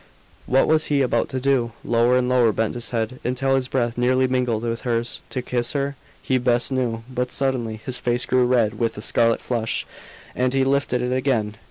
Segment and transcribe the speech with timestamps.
[0.47, 1.73] What was he about to do?
[1.85, 5.21] Lower and lower bent his head, until his breath nearly mingled with hers.
[5.29, 5.95] To kiss her?
[6.23, 7.03] He best knew.
[7.07, 9.85] But, suddenly, his face grew red with a scarlet flush,
[10.35, 11.55] and he lifted it again.